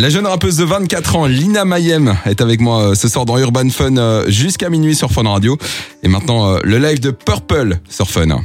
La 0.00 0.08
jeune 0.08 0.26
rappeuse 0.26 0.56
de 0.56 0.64
24 0.64 1.16
ans, 1.16 1.26
Lina 1.26 1.66
Mayem, 1.66 2.16
est 2.24 2.40
avec 2.40 2.62
moi 2.62 2.82
euh, 2.84 2.94
ce 2.94 3.06
soir 3.06 3.26
dans 3.26 3.36
Urban 3.36 3.68
Fun 3.68 3.98
euh, 3.98 4.24
jusqu'à 4.30 4.70
minuit 4.70 4.94
sur 4.94 5.12
Fun 5.12 5.28
Radio. 5.28 5.58
Et 6.02 6.08
maintenant, 6.08 6.54
euh, 6.54 6.58
le 6.64 6.78
live 6.78 7.00
de 7.00 7.10
Purple 7.10 7.80
sur 7.86 8.08
Fun. 8.08 8.40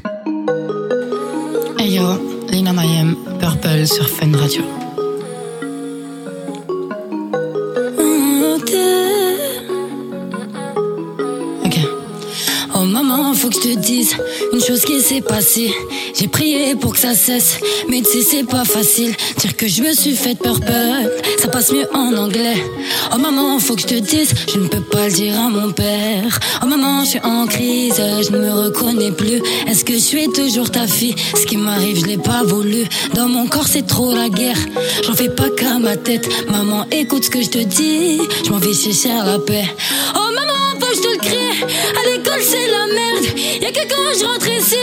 Hey 1.79 2.01
Lina 2.49 2.73
Mayem, 2.73 3.15
Purple 3.39 3.87
sur 3.87 4.09
Fun 4.09 4.35
Radio. 4.37 4.84
Maman, 13.15 13.33
faut 13.33 13.47
que 13.47 13.55
je 13.55 13.59
te 13.61 13.75
dise 13.79 14.13
une 14.51 14.61
chose 14.61 14.81
qui 14.81 14.99
s'est 14.99 15.21
passée. 15.21 15.71
J'ai 16.19 16.27
prié 16.27 16.75
pour 16.75 16.91
que 16.91 16.99
ça 16.99 17.15
cesse, 17.15 17.59
mais 17.87 18.01
tu 18.01 18.19
sais 18.19 18.25
c'est 18.29 18.43
pas 18.43 18.65
facile. 18.65 19.15
Dire 19.37 19.55
que 19.55 19.67
je 19.67 19.81
me 19.83 19.93
suis 19.93 20.15
fait 20.15 20.37
purple, 20.37 20.65
ça 21.41 21.47
passe 21.47 21.71
mieux 21.71 21.87
en 21.93 22.13
anglais. 22.17 22.57
Oh 23.13 23.17
maman, 23.17 23.57
faut 23.59 23.75
que 23.75 23.83
je 23.83 23.87
te 23.87 23.95
dise, 23.95 24.33
je 24.53 24.59
ne 24.59 24.67
peux 24.67 24.81
pas 24.81 25.07
le 25.07 25.13
dire 25.13 25.39
à 25.39 25.47
mon 25.47 25.71
père. 25.71 26.39
Oh 26.61 26.65
maman, 26.65 27.05
je 27.05 27.11
suis 27.11 27.19
en 27.21 27.47
crise, 27.47 27.95
je 27.95 28.31
ne 28.31 28.39
me 28.39 28.51
reconnais 28.51 29.11
plus. 29.11 29.41
Est-ce 29.65 29.85
que 29.85 29.93
je 29.93 29.99
suis 29.99 30.27
toujours 30.27 30.69
ta 30.69 30.85
fille? 30.85 31.15
Ce 31.35 31.45
qui 31.45 31.55
m'arrive, 31.55 31.97
je 32.01 32.07
l'ai 32.07 32.17
pas 32.17 32.43
voulu. 32.43 32.83
Dans 33.13 33.29
mon 33.29 33.47
corps, 33.47 33.67
c'est 33.67 33.87
trop 33.87 34.13
la 34.13 34.27
guerre. 34.27 34.59
J'en 35.05 35.13
fais 35.13 35.29
pas 35.29 35.49
qu'à 35.51 35.79
ma 35.79 35.95
tête. 35.95 36.27
Maman, 36.49 36.85
écoute 36.91 37.23
ce 37.23 37.29
que 37.29 37.41
je 37.41 37.49
te 37.49 37.59
dis. 37.59 38.19
Je 38.45 38.49
m'en 38.49 38.57
vais 38.57 38.73
chercher 38.73 39.11
à 39.11 39.23
la 39.23 39.39
paix. 39.39 39.65
Oh 40.15 40.31
maman, 40.33 40.54
quand 43.89 44.19
je 44.19 44.25
rentre 44.25 44.47
ici 44.47 44.75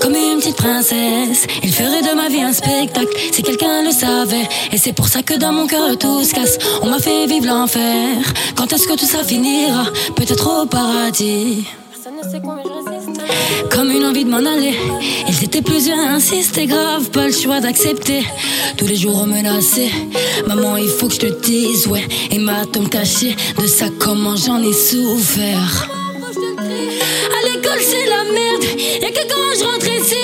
comme 0.00 0.14
une 0.14 0.38
petite 0.38 0.56
princesse. 0.56 1.46
Il 1.62 1.72
ferait 1.72 2.02
de 2.02 2.14
ma 2.14 2.28
vie 2.28 2.42
un 2.42 2.52
spectacle, 2.52 3.08
si 3.32 3.42
quelqu'un 3.42 3.82
le 3.82 3.90
savait. 3.90 4.48
Et 4.72 4.78
c'est 4.78 4.92
pour 4.92 5.08
ça 5.08 5.22
que 5.22 5.34
dans 5.34 5.52
mon 5.52 5.66
cœur 5.66 5.96
tout 5.98 6.24
se 6.24 6.34
casse. 6.34 6.58
On 6.82 6.86
m'a 6.86 6.98
fait 6.98 7.26
vivre 7.26 7.46
l'enfer. 7.46 8.16
Quand 8.56 8.72
est-ce 8.72 8.86
que 8.86 8.94
tout 8.94 9.06
ça 9.06 9.22
finira? 9.24 9.86
Peut-être 10.16 10.62
au 10.62 10.66
paradis. 10.66 11.64
Comme 13.70 13.90
une 13.90 14.04
envie 14.04 14.24
de 14.24 14.30
m'en 14.30 14.38
aller. 14.38 14.74
Ils 15.28 15.44
étaient 15.44 15.62
plusieurs 15.62 16.20
c'était 16.20 16.66
grave, 16.66 17.10
pas 17.10 17.26
le 17.26 17.32
choix 17.32 17.60
d'accepter. 17.60 18.24
Tous 18.76 18.86
les 18.86 18.96
jours 18.96 19.26
menacés. 19.26 19.90
Maman, 20.46 20.76
il 20.76 20.88
faut 20.88 21.08
que 21.08 21.14
je 21.14 21.20
te 21.20 21.40
dise, 21.42 21.86
ouais. 21.86 22.06
Et 22.30 22.38
ma 22.38 22.66
tombe 22.66 22.90
tachée 22.90 23.36
de 23.60 23.66
ça, 23.66 23.86
comment 23.98 24.36
j'en 24.36 24.62
ai 24.62 24.72
souffert. 24.72 25.88
À 27.36 27.46
l'école, 27.46 27.80
c'est 27.80 28.06
la 28.06 28.24
merde. 28.24 28.67
Que 29.18 29.24
quand 29.26 29.58
je 29.58 29.64
rentre 29.64 29.88
ici 29.88 30.14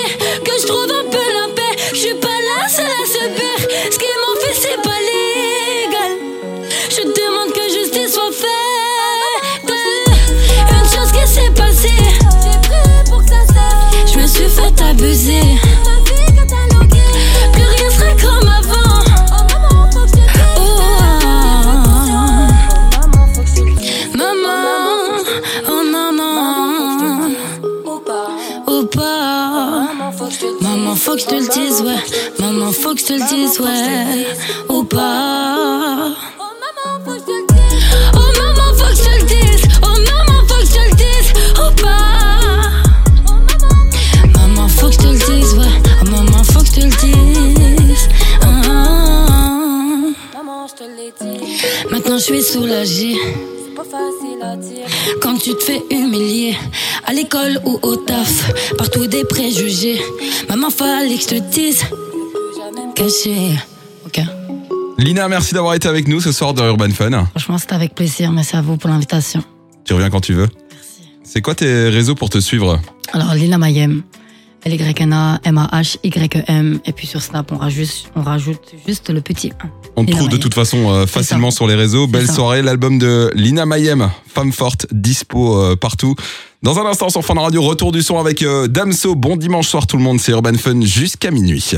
Maman, 30.61 30.95
faut 30.95 31.13
que 31.13 31.19
je 31.21 31.25
te 31.25 31.35
le 31.35 31.47
dise, 31.47 31.81
ouais. 31.81 31.99
Maman, 32.39 32.71
faut 32.71 32.95
que 32.95 32.99
je 33.01 33.05
te 33.05 33.13
le 33.13 33.19
dise, 33.29 33.59
ouais. 33.59 34.25
Ou 34.69 34.83
pas. 34.83 36.09
Oh 36.39 36.51
maman, 36.61 36.99
faut 37.05 37.11
que 37.11 37.19
je 37.19 37.25
te 37.25 37.31
le 37.31 37.45
dise. 37.53 37.83
Oh 38.13 38.17
maman, 38.39 38.73
faut 38.77 38.89
que 38.89 38.95
je 38.95 39.03
te 39.03 40.79
le 40.79 40.95
dise. 40.95 41.31
Ou 41.59 41.69
pas. 41.81 42.39
Maman, 44.39 44.67
faut 44.67 44.87
que 44.87 44.93
je 44.93 44.97
te 44.97 45.07
le 45.07 45.17
dise, 45.19 45.53
ouais. 45.53 45.73
Oh 46.01 46.05
maman, 46.09 46.43
faut 46.43 46.61
que 46.61 46.65
je 46.65 46.71
te 46.71 46.79
le 46.79 46.89
dise. 46.89 48.09
Ah, 48.41 48.47
ah, 48.65 49.27
ah. 49.29 49.45
Maintenant, 51.91 52.17
je 52.17 52.23
suis 52.23 52.43
soulagée. 52.43 53.17
Quand 55.21 55.37
tu 55.37 55.53
te 55.55 55.63
fais 55.63 55.83
humilier, 55.91 56.55
à 57.05 57.13
l'école 57.13 57.59
ou 57.65 57.79
au 57.81 57.95
taf, 57.95 58.51
partout 58.77 59.07
des 59.07 59.23
préjugés. 59.25 59.99
Maman, 60.49 60.69
fallait 60.69 61.15
que 61.15 61.21
je 61.21 61.27
te 61.27 61.35
dise. 61.35 61.83
Caché. 62.95 63.51
Ok. 64.05 64.21
Lina, 64.97 65.27
merci 65.27 65.53
d'avoir 65.53 65.73
été 65.73 65.87
avec 65.87 66.07
nous 66.07 66.21
ce 66.21 66.31
soir 66.31 66.53
dans 66.53 66.65
Urban 66.65 66.89
Fun. 66.91 67.25
Franchement, 67.31 67.57
c'était 67.57 67.75
avec 67.75 67.93
plaisir. 67.95 68.31
Merci 68.31 68.55
à 68.55 68.61
vous 68.61 68.77
pour 68.77 68.89
l'invitation. 68.89 69.43
Tu 69.83 69.93
reviens 69.93 70.09
quand 70.09 70.21
tu 70.21 70.33
veux. 70.33 70.47
Merci. 70.71 71.09
C'est 71.23 71.41
quoi 71.41 71.53
tes 71.53 71.89
réseaux 71.89 72.15
pour 72.15 72.29
te 72.29 72.39
suivre? 72.39 72.79
Alors, 73.13 73.33
Lina 73.35 73.57
Mayem. 73.57 74.03
L-Y-N-A, 74.65 75.39
M-A-H-Y-E-M. 75.43 76.79
Et 76.85 76.91
puis 76.91 77.05
sur 77.05 77.21
Snap, 77.21 77.51
on 77.51 77.57
rajoute, 77.57 78.11
on 78.15 78.21
rajoute 78.21 78.73
juste 78.87 79.09
le 79.11 79.21
petit 79.21 79.51
1. 79.63 79.69
On 79.95 80.05
te 80.05 80.11
trouve 80.11 80.29
de 80.29 80.37
toute 80.37 80.55
façon 80.55 80.89
euh, 80.89 81.05
facilement 81.05 81.51
sur 81.51 81.67
les 81.67 81.75
réseaux. 81.75 82.07
Belle 82.07 82.27
ça. 82.27 82.33
soirée, 82.33 82.61
l'album 82.61 82.97
de 82.97 83.31
Lina 83.35 83.65
Mayem, 83.65 84.09
Femme 84.27 84.51
forte, 84.51 84.87
dispo 84.91 85.55
euh, 85.55 85.75
partout. 85.75 86.15
Dans 86.63 86.79
un 86.79 86.85
instant 86.85 87.09
sur 87.09 87.23
Fun 87.23 87.39
Radio, 87.39 87.61
retour 87.61 87.91
du 87.91 88.01
son 88.01 88.19
avec 88.19 88.41
euh, 88.41 88.67
Damso. 88.67 89.13
Bon 89.13 89.37
dimanche 89.37 89.67
soir 89.67 89.85
tout 89.85 89.97
le 89.97 90.03
monde, 90.03 90.19
c'est 90.19 90.31
Urban 90.31 90.55
Fun 90.55 90.81
jusqu'à 90.81 91.29
minuit. 91.29 91.75